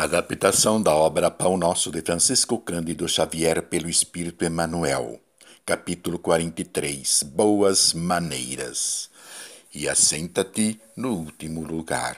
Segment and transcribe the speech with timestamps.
[0.00, 5.18] Adaptação da obra Pão Nosso de Francisco Cândido Xavier pelo Espírito Emmanuel.
[5.66, 9.10] Capítulo 43 Boas Maneiras.
[9.74, 12.16] E assenta-te no último lugar.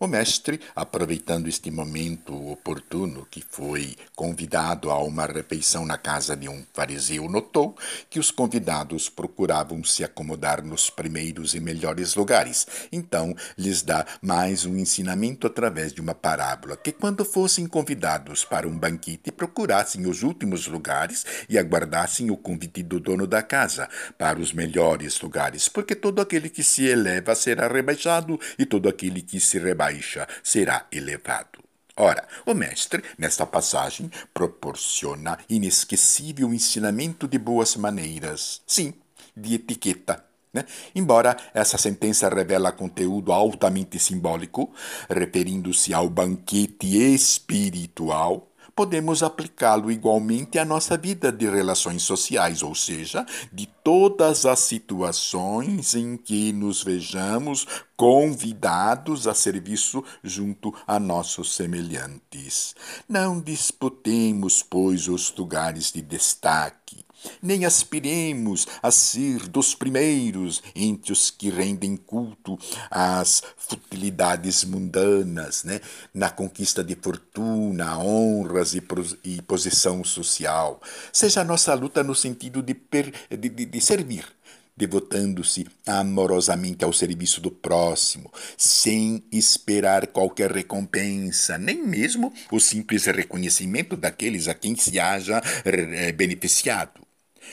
[0.00, 6.48] O mestre, aproveitando este momento oportuno que foi convidado a uma refeição na casa de
[6.48, 7.76] um fariseu, notou
[8.08, 12.64] que os convidados procuravam se acomodar nos primeiros e melhores lugares.
[12.92, 18.68] Então, lhes dá mais um ensinamento através de uma parábola, que quando fossem convidados para
[18.68, 24.38] um banquete, procurassem os últimos lugares e aguardassem o convite do dono da casa para
[24.38, 29.40] os melhores lugares, porque todo aquele que se eleva será rebaixado e todo aquele que
[29.40, 31.58] se rebaixa baixa será elevado.
[31.96, 38.94] Ora, o mestre, nesta passagem, proporciona inesquecível ensinamento de boas maneiras, sim,
[39.36, 40.24] de etiqueta.
[40.52, 40.64] Né?
[40.94, 44.72] Embora essa sentença revela conteúdo altamente simbólico,
[45.10, 53.26] referindo-se ao banquete espiritual, podemos aplicá-lo igualmente à nossa vida de relações sociais, ou seja,
[53.52, 62.76] de todas as situações em que nos vejamos convidados a serviço junto a nossos semelhantes.
[63.08, 67.02] Não disputemos, pois, os lugares de destaque
[67.42, 72.58] nem aspiremos a ser dos primeiros entre os que rendem culto
[72.90, 75.80] às futilidades mundanas, né?
[76.14, 80.80] na conquista de fortuna, honras e, posição social.
[81.12, 84.24] Seja a nossa luta no sentido de, per, de, de, servir,
[84.76, 93.96] devotando-se amorosamente ao serviço do próximo, sem esperar qualquer recompensa, nem mesmo o simples reconhecimento
[93.96, 97.07] daqueles a quem se haja eh, beneficiado.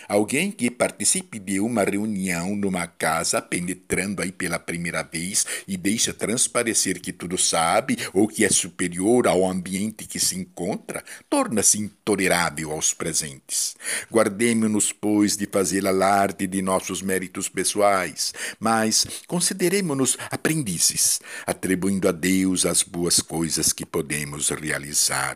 [0.07, 6.13] Alguém que participe de uma reunião numa casa, penetrando aí pela primeira vez e deixa
[6.13, 12.71] transparecer que tudo sabe ou que é superior ao ambiente que se encontra, torna-se intolerável
[12.71, 13.75] aos presentes.
[14.11, 22.66] Guardemos-nos, pois, de fazer alarde de nossos méritos pessoais, mas consideremos-nos aprendizes, atribuindo a Deus
[22.66, 25.35] as boas coisas que podemos realizar.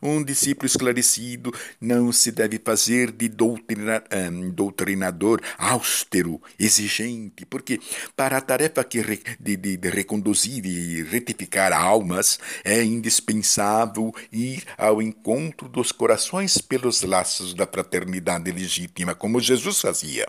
[0.00, 3.91] Um discípulo esclarecido não se deve fazer de doutrina
[4.30, 7.80] um, doutrinador austero, exigente, porque
[8.16, 14.64] para a tarefa que re, de, de, de reconduzir e retificar almas é indispensável ir
[14.78, 20.26] ao encontro dos corações pelos laços da fraternidade legítima, como Jesus fazia.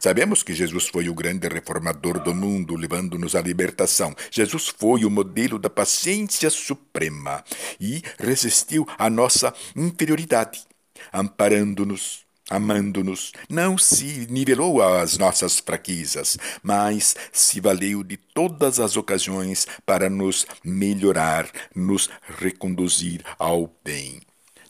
[0.00, 4.14] Sabemos que Jesus foi o grande reformador do mundo, levando-nos à libertação.
[4.30, 7.44] Jesus foi o modelo da paciência suprema
[7.80, 10.64] e resistiu à nossa inferioridade,
[11.12, 19.66] amparando-nos amando-nos, não se nivelou às nossas fraquezas, mas se valeu de todas as ocasiões
[19.86, 24.20] para nos melhorar, nos reconduzir ao bem.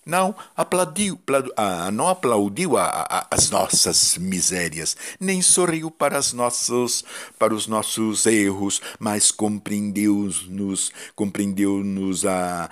[0.04, 1.16] Não aplaudiu,
[1.56, 7.04] ah, não aplaudiu a, a, as nossas misérias, nem sorriu para, as nossos,
[7.38, 12.24] para os nossos erros, mas compreendeu-nos, compreendeu-nos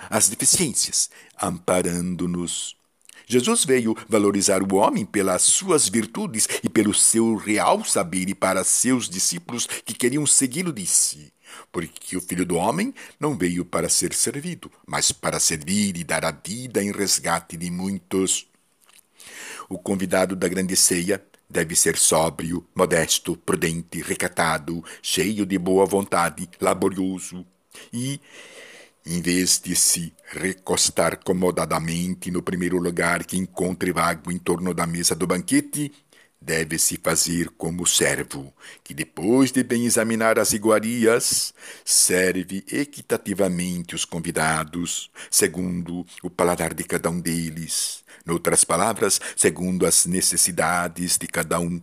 [0.09, 1.09] as deficiências,
[1.41, 2.80] amparando-nos
[3.31, 8.61] Jesus veio valorizar o homem pelas suas virtudes e pelo seu real saber, e para
[8.61, 11.31] seus discípulos que queriam segui-lo, disse:
[11.71, 16.25] Porque o filho do homem não veio para ser servido, mas para servir e dar
[16.25, 18.47] a vida em resgate de muitos.
[19.69, 26.49] O convidado da grande ceia deve ser sóbrio, modesto, prudente, recatado, cheio de boa vontade,
[26.59, 27.45] laborioso
[27.93, 28.19] e
[29.05, 34.85] em vez de se recostar comodadamente no primeiro lugar que encontre vago em torno da
[34.85, 35.91] mesa do banquete,
[36.41, 38.51] deve-se fazer como servo,
[38.83, 41.53] que depois de bem examinar as iguarias,
[41.85, 50.07] serve equitativamente os convidados, segundo o paladar de cada um deles, noutras palavras, segundo as
[50.07, 51.79] necessidades de cada um.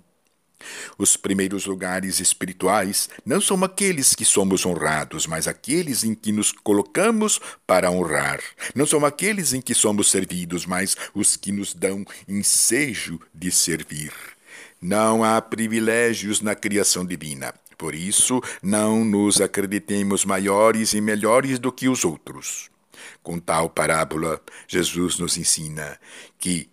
[0.97, 6.53] Os primeiros lugares espirituais não são aqueles que somos honrados, mas aqueles em que nos
[6.53, 8.41] colocamos para honrar.
[8.75, 14.13] Não são aqueles em que somos servidos, mas os que nos dão ensejo de servir.
[14.81, 17.55] Não há privilégios na criação divina.
[17.77, 22.69] Por isso, não nos acreditemos maiores e melhores do que os outros.
[23.23, 25.99] Com tal parábola, Jesus nos ensina
[26.39, 26.69] que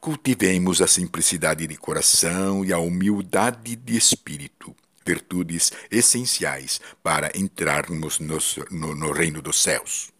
[0.00, 4.74] Cultivemos a simplicidade de coração e a humildade de espírito,
[5.04, 8.38] virtudes essenciais para entrarmos no,
[8.70, 10.10] no, no reino dos céus.